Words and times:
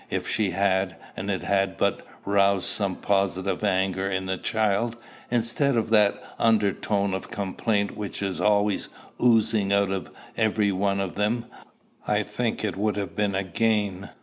If 0.09 0.27
she 0.27 0.49
had, 0.49 0.95
and 1.15 1.29
it 1.29 1.41
had 1.43 1.77
but 1.77 2.01
roused 2.25 2.65
some 2.65 2.95
positive 2.95 3.63
anger 3.63 4.09
in 4.09 4.25
the 4.25 4.39
child, 4.39 4.97
instead 5.29 5.75
of 5.77 5.91
that 5.91 6.15
undertone 6.39 7.13
of 7.13 7.29
complaint 7.29 7.95
which 7.95 8.23
is 8.23 8.41
always 8.41 8.89
oozing 9.23 9.71
out 9.71 9.91
of 9.91 10.09
every 10.35 10.71
one 10.71 10.99
of 10.99 11.13
them, 11.13 11.45
I 12.07 12.23
think 12.23 12.63
It 12.63 12.77
would 12.77 12.95
have 12.95 13.15
been 13.15 13.35
a 13.35 13.43
gain. 13.43 14.09